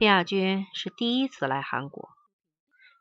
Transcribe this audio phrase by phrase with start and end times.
[0.00, 2.08] 卞亚军是第一次来韩国，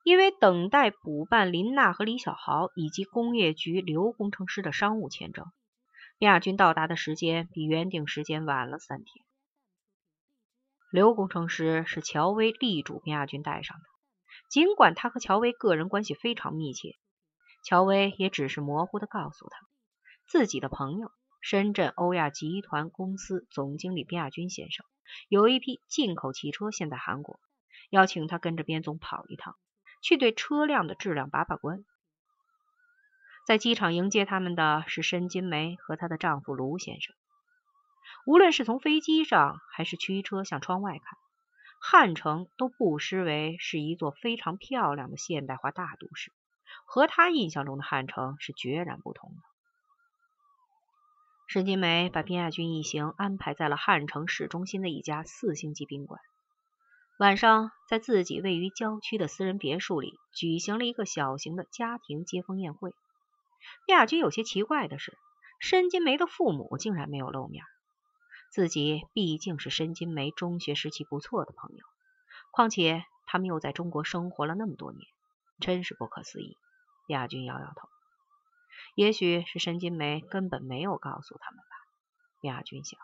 [0.03, 5.45] 因为等待补办林娜和李小豪以及工业局刘工程师的商务签证，
[6.17, 9.25] 卞亚军到达的时间比原定时间晚了三天。
[10.91, 13.83] 刘工程师是乔薇力主卞亚军带上的，
[14.49, 16.97] 尽管他和乔薇个人关系非常密切，
[17.63, 19.57] 乔薇也只是模糊的告诉他，
[20.27, 24.85] 自己的朋友深圳欧亚集团公司总经理卞亚军先生。
[25.27, 27.39] 有一批进口汽车现在韩国，
[27.89, 29.55] 邀请他跟着边总跑一趟，
[30.01, 31.83] 去对车辆的质量把把关。
[33.45, 37.15] 在机场迎接他们的是申金梅和她的丈夫卢先生。
[38.25, 41.17] 无论是从飞机上，还是驱车向窗外看，
[41.81, 46.31] 汉城都不失为是一座非常漂亮的现代化大都市，
[46.85, 49.48] 和他印象中的汉城是决然不同的。
[51.49, 56.21] 申金梅把卞亚军一行安排在了汉城市中心的一家四星级宾馆，
[57.17, 62.91] 晚上在自己位于郊区的私人别墅里举行了一个小型的家庭接风宴会。
[63.87, 65.17] 卞亚军有些奇怪的是，
[65.59, 67.63] 申金梅的父母竟然没有露面。
[68.51, 71.83] 自己毕竟是申金梅中学时期不错的朋友，
[72.51, 75.01] 况且他们又在中国生活了那么多年，
[75.59, 76.55] 真是不可思议。
[77.07, 77.89] 亚军摇摇头。
[78.95, 81.75] 也许是申金梅根本没有告诉他们吧，
[82.41, 82.99] 亚军想。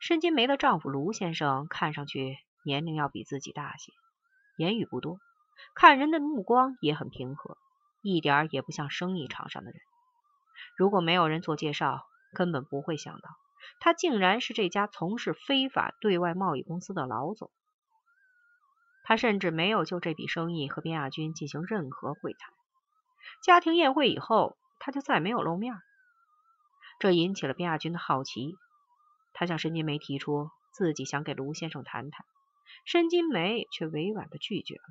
[0.00, 3.92] 申金梅的丈夫卢先生看上去年龄要比自己大些，
[4.56, 5.18] 言语不多，
[5.74, 7.56] 看人的目光也很平和，
[8.02, 9.80] 一点也不像生意场上的人。
[10.76, 13.28] 如果没有人做介绍，根本不会想到
[13.78, 17.50] 他竟然是这家从事非法对外贸易公司的老总。
[19.04, 22.52] 他甚至没有就这笔生意和边亚军进行任何会谈。
[23.42, 25.74] 家庭宴会以后，他就再没有露面，
[26.98, 28.56] 这引起了边亚军的好奇。
[29.32, 32.26] 他向申金梅提出自己想给卢先生谈谈，
[32.84, 34.82] 申金梅却委婉的拒绝了。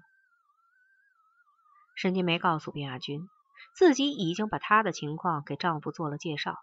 [1.96, 3.28] 申金梅告诉边亚军，
[3.76, 6.58] 自己已经把她的情况给丈夫做了介绍。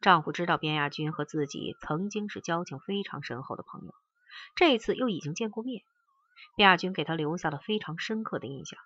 [0.00, 3.94] 丈夫知道边亚军和自己曾经是交情非常深厚的朋友，
[4.54, 5.82] 这次又已经见过面，
[6.56, 8.78] 边亚军给他留下了非常深刻的印象。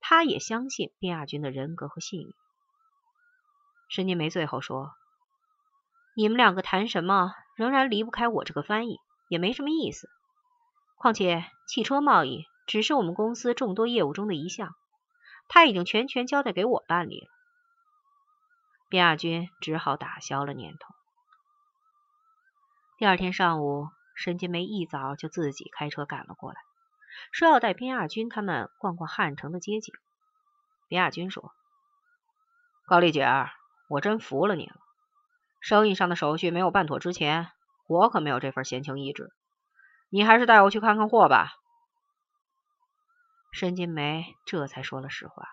[0.00, 2.34] 他也相信边亚军的人格和信誉。
[3.88, 4.92] 申金梅最后说
[6.16, 10.08] ：“你们两个谈什么，仍然离不开我这个翻译，也没什么意思。
[10.96, 14.74] 况且汽车贸易只是我们公司众多业务中的一项，
[15.48, 17.28] 他已经全权交代给我办理了。”
[18.90, 20.94] 卞亚军只好打消了念头。
[22.96, 26.60] 第二天上午，申金梅一早就自己开车赶了过来。
[27.32, 29.94] 说要带边亚军他们逛逛汉城的街景。
[30.88, 31.52] 边亚军说
[32.86, 33.52] ：“高丽姐儿，
[33.88, 34.76] 我真服了你了。
[35.60, 37.52] 生意上的手续没有办妥之前，
[37.86, 39.30] 我可没有这份闲情逸致。
[40.08, 41.52] 你还是带我去看看货吧。”
[43.52, 45.48] 申金梅这才说了实话：“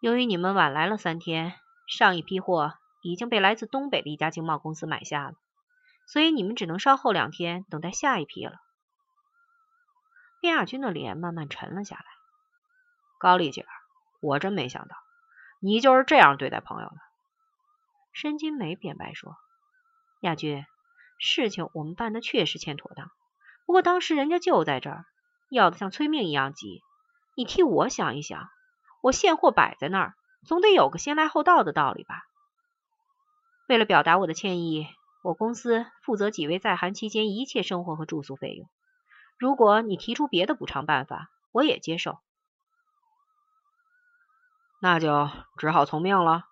[0.00, 1.54] 由于你们晚来了三天，
[1.86, 5.34] 上一批货已经被来自东北的一家经贸公司买下了，
[6.06, 8.56] 所以你们只能稍后两天等待下一批了。”
[10.44, 12.04] 边亚军的脸慢慢沉了下来。
[13.18, 13.64] 高丽姐，
[14.20, 14.94] 我真没想到
[15.58, 16.96] 你就是这样对待朋友的。
[18.12, 19.38] 申金梅辩白说
[20.20, 20.66] ：“亚军，
[21.18, 23.10] 事情我们办的确实欠妥当，
[23.64, 25.06] 不过当时人家就在这儿，
[25.48, 26.82] 要的像催命一样急。
[27.34, 28.50] 你替我想一想，
[29.00, 32.22] 我现货摆在那儿，总得有个先来后到的道理吧？
[33.66, 34.86] 为了表达我的歉意，
[35.22, 38.68] 我公司负责几位在韩期间一切生活和住宿费用。”
[39.38, 42.18] 如果你提出别的补偿办法，我也接受。
[44.80, 46.44] 那就只好从命了。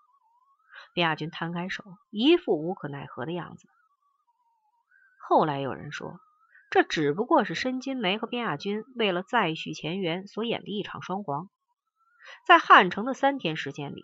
[0.95, 3.69] 卞亚军摊开手，一副无可奈何的样子。
[5.19, 6.21] 后来有人说，
[6.71, 11.49] 这只不过是申金梅和卞亚军为了再续前缘所演的一场双簧。
[12.47, 14.03] 在汉城的三天时间里，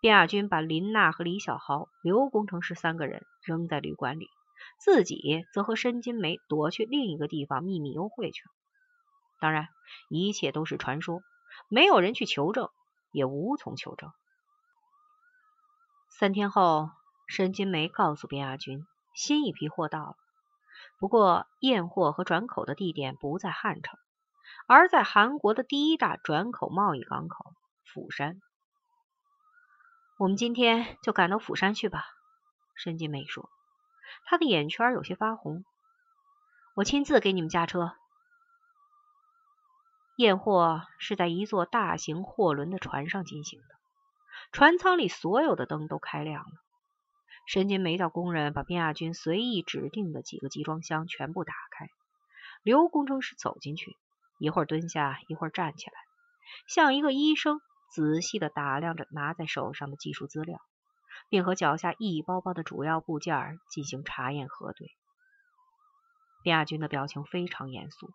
[0.00, 4.30] 卞亚军把林娜和李小豪、刘工程师三个人扔在旅馆里。
[4.78, 8.50] 自己则和申金梅躲去另一个地方秘密幽会去了。
[9.40, 9.68] 当然，
[10.08, 11.20] 一切都是传说，
[11.68, 12.70] 没有人去求证，
[13.10, 14.12] 也无从求证。
[16.10, 16.90] 三天后，
[17.26, 20.16] 申金梅告诉边亚军，新一批货到了，
[20.98, 23.98] 不过验货和转口的地点不在汉城，
[24.68, 27.52] 而在韩国的第一大转口贸易港口
[27.92, 28.40] 釜山。
[30.18, 32.04] 我们今天就赶到釜山去吧，
[32.76, 33.50] 申金梅说。
[34.24, 35.64] 他的眼圈有些发红，
[36.74, 37.94] 我亲自给你们驾车。
[40.16, 43.66] 验货是在一座大型货轮的船上进行的，
[44.52, 46.50] 船舱里所有的灯都开亮了。
[47.46, 51.88] 神金梅叫工人把卞亚军随意指定的几个集装箱全部打开。
[52.62, 53.96] 刘工程师走进去，
[54.38, 55.94] 一会儿蹲下，一会儿站起来，
[56.68, 57.60] 像一个医生，
[57.90, 60.60] 仔细的打量着拿在手上的技术资料，
[61.28, 64.90] 并和脚下一包包的主要部件进行查验核对。
[66.44, 68.10] 卞亚军的表情非常严肃，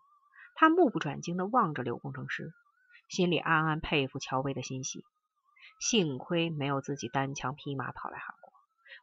[0.54, 2.52] 他目不转睛的望着刘工程师，
[3.08, 5.04] 心里暗暗佩服乔薇的心细。
[5.80, 8.52] 幸亏没有自己单枪匹马跑来韩国，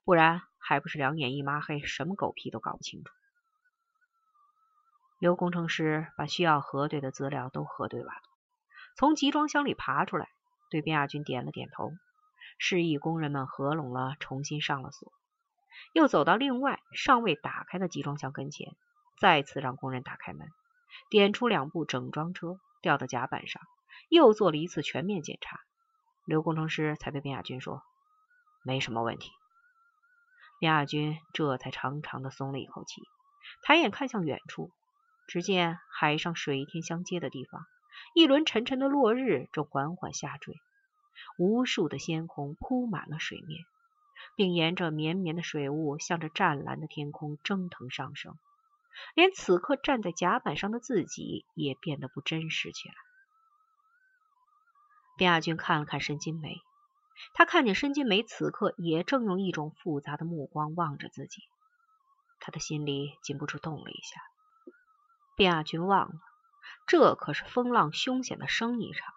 [0.03, 3.13] 不然还不是两眼一抹黑，什么狗屁都搞不清楚。
[5.17, 8.21] 刘工程师把需要核对的资料都核对完了，
[8.97, 10.27] 从集装箱里爬出来，
[10.69, 11.93] 对卞亚军点了点头，
[12.57, 15.11] 示意工人们合拢了，重新上了锁，
[15.93, 18.75] 又走到另外尚未打开的集装箱跟前，
[19.19, 20.47] 再次让工人打开门，
[21.09, 23.61] 点出两部整装车，吊到甲板上，
[24.09, 25.59] 又做了一次全面检查。
[26.25, 27.83] 刘工程师才对边亚军说
[28.63, 29.31] ：“没什么问题。”
[30.59, 33.01] 边亚军这才长长的松了一口气，
[33.61, 34.71] 抬眼看向远处。
[35.27, 37.65] 只见海上水天相接的地方，
[38.13, 40.53] 一轮沉沉的落日正缓缓下坠，
[41.37, 43.65] 无数的鲜红铺满了水面，
[44.35, 48.37] 并沿着绵绵的水雾向着湛蓝的天空蒸腾上升。
[49.13, 52.95] 连此刻站在甲板上的自己也变得不真实起来。
[55.17, 56.61] 卞亚军看了看申金梅，
[57.33, 61.43] 他看见申金梅此刻也正用一种复杂的目光望着自己，
[62.39, 64.21] 他的心里禁不住动了一下。
[65.35, 66.15] 卞亚军忘了，
[66.87, 69.13] 这可是风浪凶险的生意场，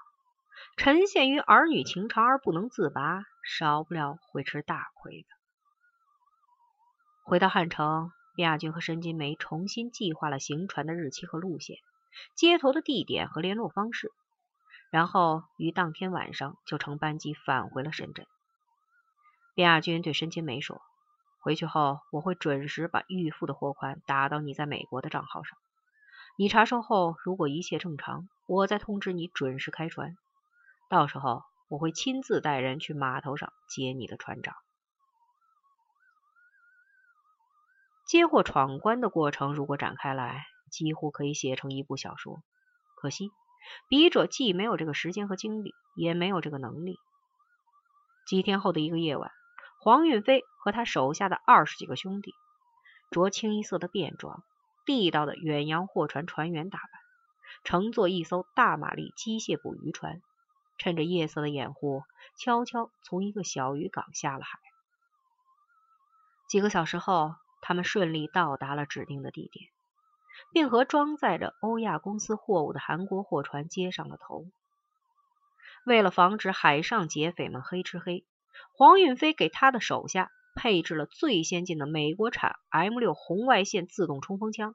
[0.76, 5.28] 沉陷于儿女情长而不能自拔，少不了会吃大亏的。
[7.24, 11.76] 回到汉城，卞亚军和申金梅重新计划了行船的日期和路线、
[12.34, 14.10] 接头的地点和联络方式，
[14.90, 18.26] 然后于当天晚上就乘班机返回了深圳。
[19.54, 20.80] 卞亚军对申金梅说
[21.42, 25.58] ：“回去后，我会准时把预付的货款打到你在美国的账号上。”
[26.38, 30.16] 你查收后，如果一切正常，我再通知你准时开船。
[30.88, 34.56] 到时候我会亲自带人去码头上接你的船长。
[38.06, 42.42] 接货闯关的过程如果展开来，几乎可以写成一部小说。
[42.96, 43.30] 可惜
[43.88, 46.98] 笔者既没有这个时间和精力，也没有这个能力。
[48.26, 49.30] 几天后的一个夜晚，
[49.80, 52.32] 黄运飞和他手下的二十几个兄弟，
[53.10, 54.42] 着清一色的便装。
[54.86, 56.88] 地道的远洋货船船员打扮，
[57.62, 60.22] 乘坐一艘大马力机械捕鱼船，
[60.78, 62.04] 趁着夜色的掩护，
[62.36, 64.58] 悄悄从一个小渔港下了海。
[66.48, 69.68] 几个小时后，他们顺利到达了指定的地点，
[70.52, 74.46] 并和装载着欧亚公司货物的韩国货船接上了头。
[75.84, 78.24] 为了防止海上劫匪们黑吃黑，
[78.72, 80.30] 黄运飞给他的手下。
[80.60, 84.74] 配置了最先进的美国产 M 六红外线自动冲锋枪。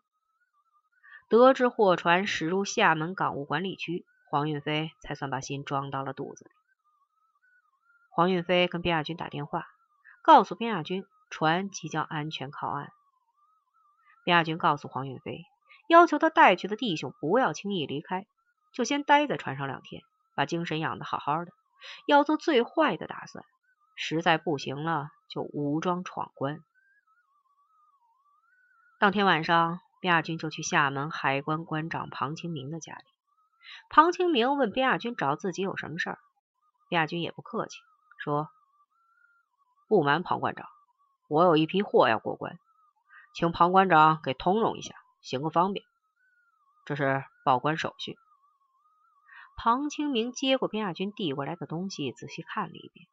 [1.27, 6.51] 得知货船驶入厦门港务管理区，黄运飞才算把心装到了肚子里。
[8.09, 9.67] 黄运飞跟卞亚军打电话，
[10.23, 12.91] 告诉卞亚军船即将安全靠岸。
[14.25, 15.45] 卞亚军告诉黄运飞，
[15.87, 18.25] 要求他带去的弟兄不要轻易离开，
[18.73, 20.01] 就先待在船上两天，
[20.33, 21.51] 把精神养得好好的，
[22.07, 23.45] 要做最坏的打算。
[23.95, 26.63] 实在不行了，就武装闯关。
[28.97, 33.12] 当天晚上，卞亚军就去厦门海关关长庞清明的家里。
[33.89, 36.19] 庞清明问边亚军找自己有什么事儿，
[36.89, 37.77] 边亚军也不客气，
[38.17, 38.49] 说
[39.87, 40.67] ：“不瞒庞馆长，
[41.29, 42.59] 我有一批货要过关，
[43.33, 45.85] 请庞馆长给通融一下，行个方便。
[46.85, 48.17] 这是报关手续。”
[49.55, 53.07] 庞清明接过边亚军递过来的东西，仔细看了一遍。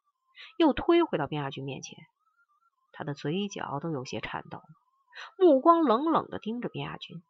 [0.57, 1.99] 又推回到边亚军面前，
[2.93, 4.63] 他的嘴角都有些颤抖，
[5.37, 7.21] 目光冷冷的盯着边亚军，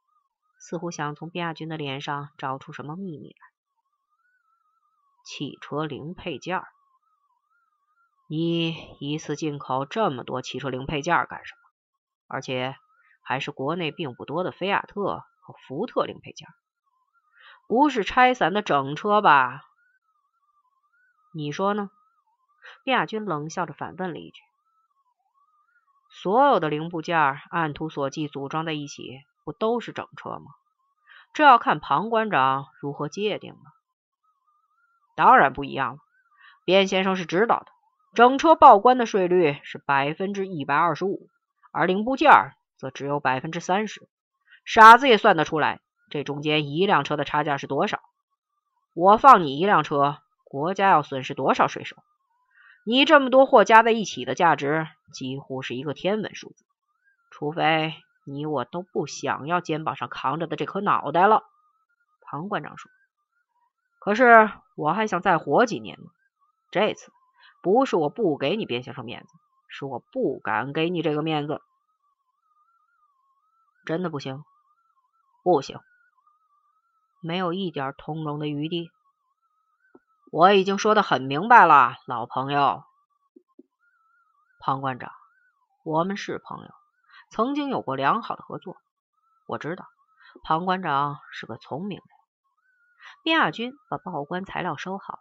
[0.61, 3.47] 似乎想从卞亚军的脸上找出什么秘密来。
[5.25, 6.61] 汽车零配件？
[8.27, 11.61] 你一次进口这么多汽车零配件干什么？
[12.27, 12.75] 而且
[13.23, 16.47] 还是国内并不多的菲亚特和福特零配件，
[17.67, 19.65] 不是拆散的整车吧？
[21.33, 21.89] 你说呢？
[22.85, 24.39] 卞亚军冷笑着反问了一句
[26.09, 27.17] ：“所有的零部件
[27.49, 30.51] 按图所记组装在一起，不都是整车吗？
[31.33, 33.59] 这要看庞馆长如何界定了。
[35.15, 35.99] 当然不一样了，
[36.65, 37.67] 卞先生是知道的。
[38.13, 41.29] 整车报关的税率是百分之一百二十五，
[41.71, 42.31] 而零部件
[42.77, 44.09] 则只有百分之三十。
[44.65, 45.79] 傻子也算得出来，
[46.09, 48.01] 这中间一辆车的差价是多少。
[48.93, 51.95] 我放你一辆车，国家要损失多少税收？”
[52.83, 56.65] 你这么多货加在一起的价值几乎是一个天文数字，
[57.29, 61.43] 除非你我都不想要肩膀上扛着的这颗脑袋了。”
[62.21, 62.91] 庞馆长说。
[63.99, 66.09] “可是我还想再活几年呢。
[66.71, 67.11] 这次
[67.61, 69.33] 不是我不给你边先生面子，
[69.67, 71.61] 是我不敢给你这个面子。
[73.85, 74.43] 真的不行，
[75.43, 75.79] 不行，
[77.21, 78.91] 没有一点通融的余地。”
[80.31, 82.85] 我已经说的很明白了，老朋友，
[84.61, 85.11] 庞馆长，
[85.83, 86.71] 我们是朋友，
[87.31, 88.75] 曾经有过良好的合作。
[89.47, 89.87] 我知道
[90.43, 92.05] 庞馆长是个聪明人。
[93.23, 95.19] 边亚军把报关材料收好了，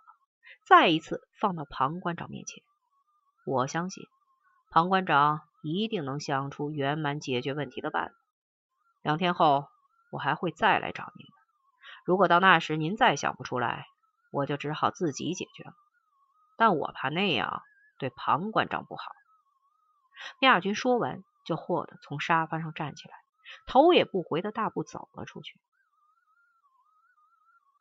[0.67, 2.64] 再一次放到庞馆长面前。
[3.47, 4.09] 我相信
[4.71, 8.14] 庞馆长一定能想出圆满解决问题的办法。
[9.02, 9.69] 两天后
[10.11, 11.33] 我还会再来找您的。
[12.05, 13.87] 如果到那时您再想不出来，
[14.33, 15.75] 我就只好自己解决了，
[16.57, 17.62] 但我怕那样
[17.99, 19.12] 对庞馆长不好。
[20.40, 23.14] 亚军说完，就霍地从沙发上站起来，
[23.66, 25.59] 头也不回的大步走了出去。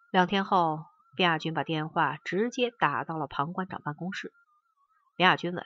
[0.09, 0.85] 两天后，
[1.19, 4.33] 亚军把电话直接打到了庞馆长办公室。
[5.17, 5.63] 亚军问：“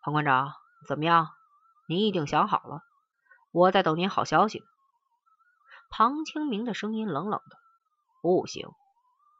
[0.00, 0.54] 庞馆长，
[0.86, 1.28] 怎么样？
[1.86, 2.80] 您一定想好了？
[3.52, 4.64] 我在等您好消息。”
[5.92, 7.58] 庞清明的声音冷冷的
[8.22, 8.70] ：“不行。”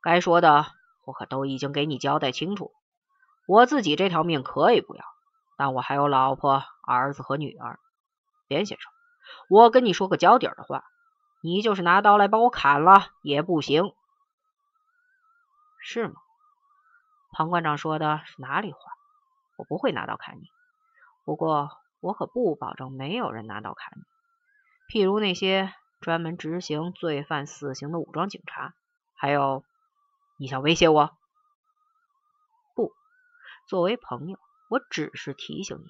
[0.05, 0.67] 该说的
[1.07, 2.75] 我可都已经给你交代清楚。
[3.47, 5.05] 我自己这条命可以不要，
[5.57, 7.79] 但我还有老婆、儿子和女儿。
[8.47, 8.93] 边先生，
[9.49, 10.85] 我跟你说个交底儿的话，
[11.43, 13.93] 你就是拿刀来把我砍了也不行。
[15.81, 16.15] 是吗？
[17.33, 18.79] 庞馆长说的是哪里话？
[19.57, 20.43] 我不会拿刀砍你，
[21.25, 21.71] 不过
[22.01, 24.03] 我可不保证没有人拿刀砍你。
[24.89, 28.75] 譬如那些专门执行罪犯死刑的武装警察，
[29.15, 29.65] 还有。
[30.39, 31.17] 你想威胁我？
[32.75, 32.93] 不，
[33.67, 35.85] 作为朋友，我只是提醒你。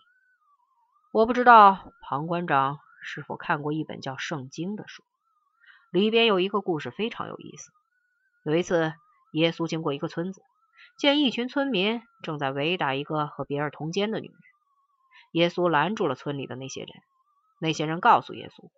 [1.12, 5.02] 我不知道庞馆长是否看过一本叫《圣经》的书，
[5.90, 7.70] 里边有一个故事非常有意思。
[8.44, 8.92] 有一次，
[9.32, 10.42] 耶稣经过一个村子，
[10.98, 14.36] 见一群村民正在围打一个和别人通奸的女人。
[15.32, 16.90] 耶稣拦住了村里的那些人，
[17.60, 18.70] 那些人告诉耶稣，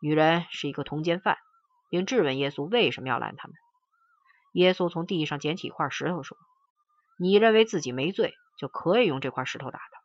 [0.00, 1.38] 女人是一个通奸犯，
[1.88, 3.56] 并质问耶稣为什么要拦他们。
[4.52, 6.36] 耶稣从地上捡起一块石头，说
[7.18, 10.00] ：“你认为自己没罪，就可以用这块石头打他。”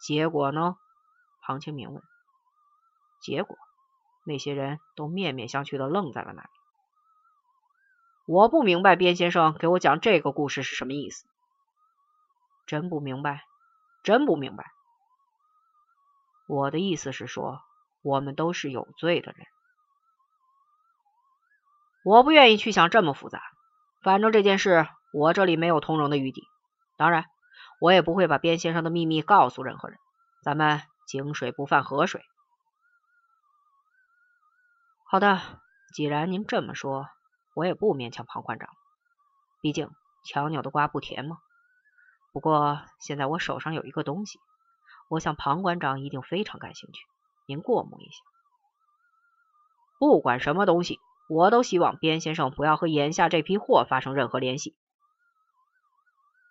[0.00, 0.76] 结果呢？
[1.40, 2.02] 庞清明问。
[3.20, 3.56] 结果，
[4.24, 6.48] 那些人都面面相觑的愣在了那里。
[8.26, 11.26] 我不明白边先生给我讲这个故事是什么意思。
[12.66, 13.44] 真不明白，
[14.02, 14.66] 真不明白。
[16.46, 17.62] 我的意思是说，
[18.02, 19.46] 我们都是有罪的人。
[22.04, 23.42] 我不愿意去想这么复杂，
[24.02, 26.46] 反正这件事我这里没有通融的余地。
[26.98, 27.24] 当然，
[27.80, 29.98] 我也不会把边先生的秘密告诉任何人。
[30.42, 32.22] 咱们井水不犯河水。
[35.04, 35.40] 好的，
[35.94, 37.08] 既然您这么说，
[37.54, 38.68] 我也不勉强庞馆长。
[39.62, 39.90] 毕竟
[40.24, 41.38] 强扭的瓜不甜嘛。
[42.32, 44.38] 不过现在我手上有一个东西，
[45.08, 47.06] 我想庞馆长一定非常感兴趣，
[47.46, 48.18] 您过目一下。
[49.98, 51.00] 不管什么东西。
[51.30, 54.74] 我都希望边先生不要和眼下这批货发生任何联系。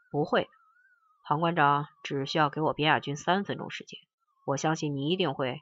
[0.10, 0.50] 不会，
[1.24, 4.00] 庞馆长只需要给我边亚军三分钟时间，
[4.46, 5.62] 我相信你一定会。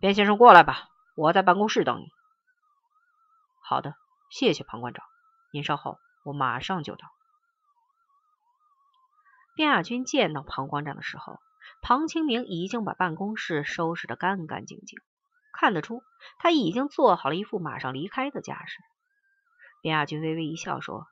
[0.00, 2.08] 边先生过来吧，我在办公室等你。
[3.62, 3.94] 好的，
[4.28, 5.04] 谢谢庞馆长，
[5.50, 7.08] 您稍后，我马上就到。
[9.54, 11.40] 边亚军见到庞馆长的时候，
[11.80, 14.98] 庞清明已经把办公室收拾得干干净净。
[15.52, 16.02] 看得出，
[16.38, 18.80] 他已经做好了一副马上离开的架势。
[19.80, 21.06] 边亚军微微一笑，说：“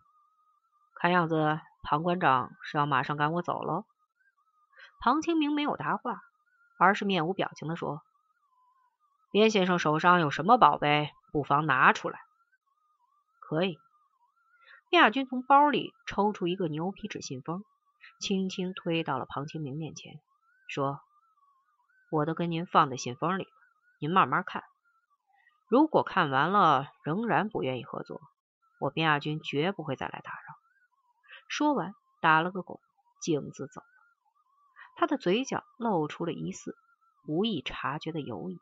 [1.03, 3.85] 看样子庞馆长是要马上赶我走了。”
[5.03, 6.23] 庞清明没有答话，
[6.79, 8.03] 而是面无表情的说
[9.33, 12.21] ：“边先生手上有什么宝贝，不妨拿出来。”
[13.43, 13.81] 可以。
[14.91, 17.65] 边亚军从包里抽出一个牛皮纸信封，
[18.21, 20.21] 轻轻推到了庞清明面前，
[20.69, 21.01] 说
[22.13, 23.51] ：“我都跟您放在信封里了。”
[23.99, 24.63] 您慢慢看，
[25.67, 28.21] 如果看完了仍然不愿意合作，
[28.79, 30.62] 我边亚军绝不会再来打扰。
[31.55, 32.81] 说完，打了个拱，
[33.21, 33.87] 径自走了。
[34.97, 36.75] 他的嘴角露出了一丝
[37.27, 38.59] 无意察觉的犹疑。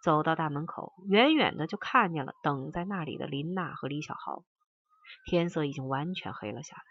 [0.00, 4.44] 走到大门口，远远的就看见了等在那里的林娜和李小豪。
[5.24, 6.82] 天色已经完全黑了下来，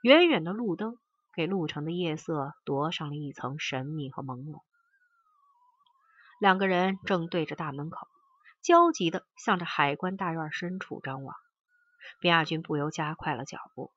[0.00, 0.96] 远远的路灯
[1.34, 4.62] 给路程的夜色夺上了一层神秘和朦胧。
[6.40, 8.08] 两个人正对着大门口，
[8.62, 11.36] 焦急的向着海关大院深处张望。
[12.20, 13.90] 边亚军不由加快了脚步。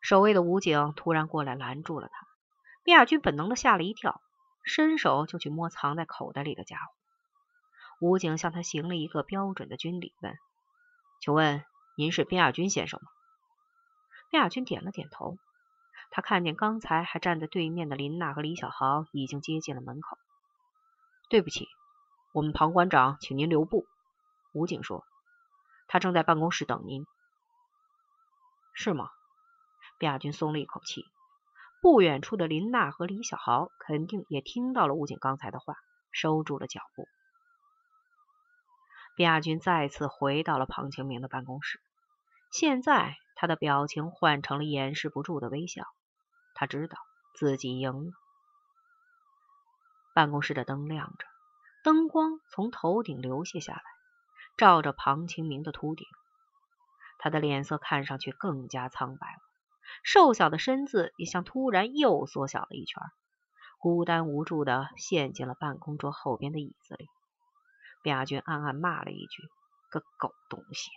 [0.00, 2.26] 守卫的武警突然过来拦住了他，
[2.82, 4.20] 边亚军本能的吓了一跳，
[4.64, 6.92] 伸手就去摸藏在口袋里的家伙。
[8.00, 10.36] 武警向他行了一个标准的军礼，问
[11.20, 11.64] ：“请问
[11.96, 13.08] 您是边亚军先生吗？”
[14.30, 15.38] 边亚军点了点头。
[16.10, 20.18] 他看见刚才还站在对面的林娜和李小豪已经接近了门口。
[21.30, 21.66] 对不起，
[22.32, 23.86] 我们庞馆长请您留步。
[24.52, 25.04] 武警说
[25.94, 27.06] ：“他正在办公室等您。”
[28.74, 29.10] 是吗？
[29.96, 31.04] 边亚军松了一口气。
[31.80, 35.76] 不远处的林娜和李小豪肯定也听到了武警刚才的话，
[36.10, 37.06] 收住了脚步。
[39.14, 41.80] 边亚军再次回到了庞清明的办公室。
[42.50, 45.84] 现在他的表情换成了掩饰不住的微笑。
[46.54, 46.98] 他知道
[47.36, 48.10] 自己赢了。
[50.12, 51.26] 办公室的灯亮着，
[51.84, 53.82] 灯光从头顶流泻下来，
[54.56, 56.06] 照着庞清明的秃顶。
[57.18, 59.38] 他的脸色看上去更加苍白了，
[60.02, 63.02] 瘦小的身子也像突然又缩小了一圈，
[63.78, 67.08] 孤单无助的陷进了办公桌后边的椅子里。
[68.02, 69.42] 边亚军暗暗骂了一句
[69.88, 70.90] ：“个狗东西！”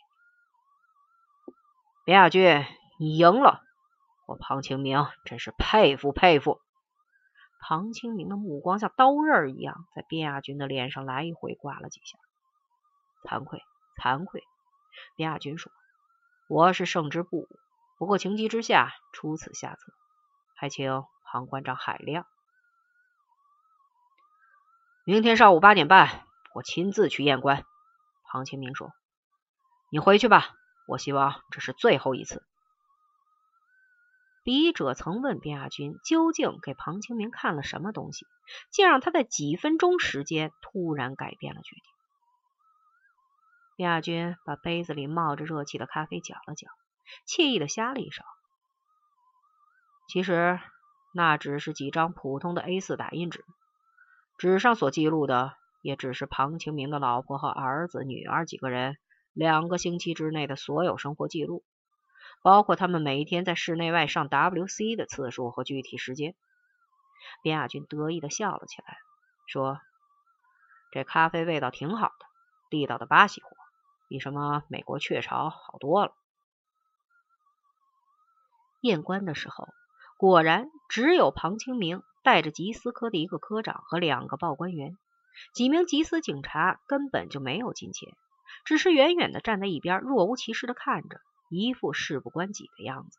[2.04, 2.66] 边亚军，
[3.00, 3.62] 你赢了。
[4.26, 6.60] 我庞清明真是佩服佩服。
[7.62, 12.18] 庞清明的目光像刀刃一样在边亚军的脸上来回刮了几下。
[13.28, 13.62] 惭愧，
[14.02, 14.44] 惭愧。
[15.18, 15.70] 边亚军说
[16.48, 17.50] ：“我是胜之不武，
[17.98, 19.92] 不过情急之下出此下策，
[20.56, 22.26] 还请庞馆长海量。
[25.04, 27.66] 明天上午八点半，我亲自去验棺。”
[28.32, 28.94] 庞清明说
[29.92, 30.56] ：“你回去吧，
[30.88, 32.46] 我希望这是最后一次。”
[34.44, 38.26] 笔者曾问边亚军，究竟给庞清明看了什么东西，
[38.72, 41.84] 竟让他在几分钟时间突然改变了决定。
[43.78, 46.68] 边亚军把杯子里冒着热气的咖啡搅了搅，
[47.28, 48.26] 惬意的呷了一勺。
[50.10, 50.60] 其实
[51.14, 53.46] 那只是几张普通的 A 四打印纸，
[54.38, 58.98] 纸上所记录的也只是庞清明的老婆和儿子、女儿几个人
[59.32, 61.64] 两个星期之内的所有生活记录。
[62.42, 66.36] 包括他们每一天在室内外上 WC 的次数和具体时间。
[67.42, 68.98] 边亚军得意的笑了起来，
[69.48, 69.80] 说
[70.94, 72.26] ：“这咖啡味道挺好的，
[72.70, 73.50] 地道的巴西货，
[74.08, 76.14] 比什么美国雀巢好多了。”
[78.82, 79.68] 验棺的时候，
[80.18, 84.98] 果然只有庞清明带着缉私科的一个科长和两个报关员，
[85.54, 88.16] 几名缉私警察根本就没有进去，
[88.66, 91.20] 只是远远的站在一边，若无其事的看着。
[91.50, 93.18] 一副事不关己的样子。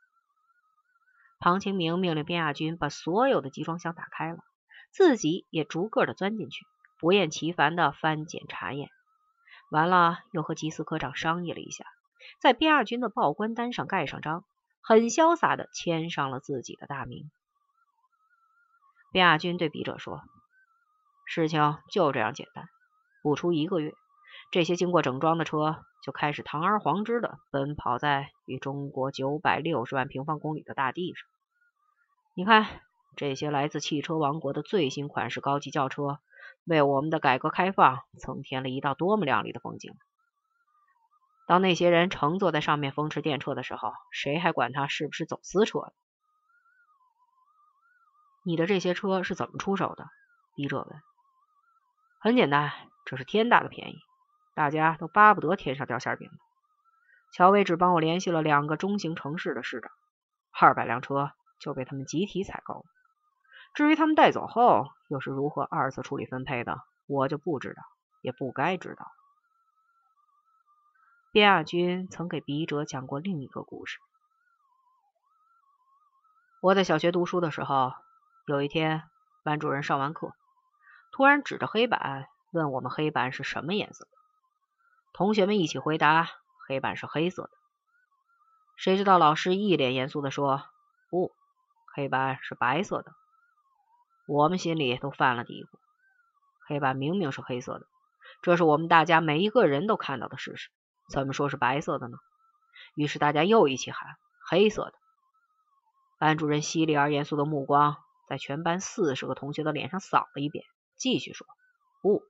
[1.38, 4.40] 庞清明命令边亚军把所有的集装箱打开了，
[4.90, 6.66] 自己也逐个的钻进去，
[6.98, 8.90] 不厌其烦的翻检查验。
[9.70, 11.84] 完了，又和缉私科长商议了一下，
[12.40, 14.44] 在边亚军的报关单上盖上章，
[14.80, 17.30] 很潇洒的签上了自己的大名。
[19.12, 20.22] 边亚军对笔者说
[21.26, 22.68] ：“事情就这样简单，
[23.22, 23.92] 不出一个月。”
[24.50, 31.26] 这些经过整装的车就开始堂而皇之的奔跑在与中国九百六十万平方公里的大地上。
[32.34, 32.80] 你看，
[33.16, 36.18] 这些来自汽车王国的最新款式高级轿车，
[36.68, 39.96] 为我们的改革开放增添了一道多么亮丽的风景。
[41.46, 45.92] 当那些人乘坐在上面风驰电掣的时候，谁还管他是不是走私车？
[48.44, 50.06] 你的这些车是怎么出手的？
[50.54, 51.02] 笔者问。
[52.20, 52.72] 很简单，
[53.06, 53.98] 这是天大的便宜。
[54.54, 56.28] 大家都巴不得天上掉馅饼。
[57.32, 59.90] 乔威只帮我联系了两个中型城市的市长，
[60.50, 62.84] 二百辆车就被他们集体采购了。
[63.74, 67.82] 至于他们带走后又是如何二次处理分配的，我就不知道，
[68.22, 69.06] 也不该知道。
[71.32, 73.98] 边亚军曾给笔者讲过另一个故事。
[76.60, 77.92] 我在小学读书的时候，
[78.46, 79.02] 有一天
[79.44, 80.32] 班主任上完课，
[81.12, 84.08] 突然指着黑板问我们：“黑板是什么颜色？”
[85.14, 86.28] 同学们一起回答
[86.66, 87.50] ：“黑板是黑色的。”
[88.76, 90.64] 谁知道老师一脸严肃的说
[91.10, 91.32] ：“不，
[91.94, 93.12] 黑板是白色的。”
[94.28, 95.68] 我们心里都犯了嘀咕：
[96.66, 97.86] 黑板明明是黑色的，
[98.42, 100.68] 这是我们大家每一个人都看到的事实，
[101.08, 102.18] 怎么说是白色的呢？
[102.94, 104.92] 于是大家又一起喊：“黑色的。”
[106.20, 107.96] 班主任犀利而严肃的目光
[108.28, 110.62] 在全班四十个同学的脸上扫了一遍，
[110.98, 111.46] 继续说
[112.02, 112.22] ：“不。”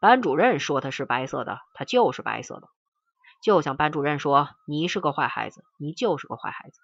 [0.00, 2.68] 班主任说他是白色的，他就是白色的。
[3.42, 6.80] 就像班主任说你是个坏孩子，你就是个坏孩子；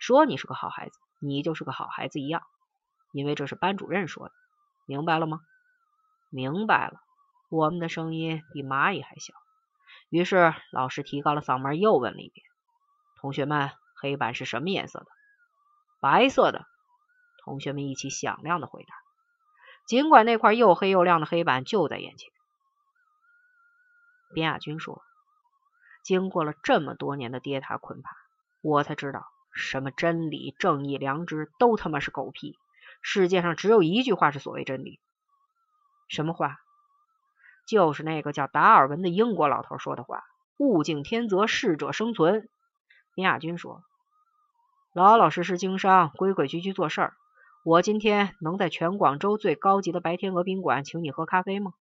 [0.00, 2.42] 说你是个好孩子，你就是个好孩子一样。
[3.12, 4.34] 因为这是班主任说的，
[4.86, 5.40] 明白了吗？
[6.30, 7.00] 明白了。
[7.50, 9.34] 我们的声音比蚂蚁还小。
[10.08, 12.44] 于是老师提高了嗓门又问了一遍
[13.20, 15.06] ：“同学们，黑板是什么颜色的
[16.00, 16.66] ？”“白色的。”
[17.44, 18.94] 同学们一起响亮的回答。
[19.86, 22.30] 尽管那块又黑又亮的黑板就在眼前，
[24.32, 25.02] 边亚军说
[26.04, 28.10] ：“经过了这么多年的跌塔困爬，
[28.62, 32.56] 我才知道，什么真理、正义、良知都他妈是狗屁。
[33.02, 35.00] 世界上只有一句话是所谓真理。
[36.08, 36.58] 什么话？
[37.66, 40.24] 就是那个叫达尔文的英国老头说的话
[40.58, 42.48] ：‘物竞天择，适者生存。’”
[43.14, 43.82] 林亚军说
[44.94, 47.16] ：“老老实实经商，规规矩矩做事儿。”
[47.64, 51.74] 我今天能在全广州最高级的白天鹅宾馆请你喝咖啡吗？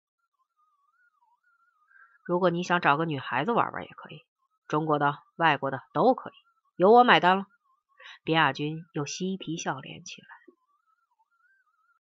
[2.24, 4.22] 如果你想找个女孩子玩玩也可以，
[4.68, 6.34] 中国的、外国的都可以，
[6.76, 7.46] 由我买单了。
[8.24, 10.28] 边亚军又嬉皮笑脸起来。